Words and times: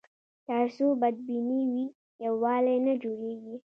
تر 0.47 0.65
څو 0.75 0.85
بدبیني 1.01 1.61
وي، 1.71 1.85
یووالی 2.23 2.77
نه 2.85 2.93
جوړېږي. 3.03 3.55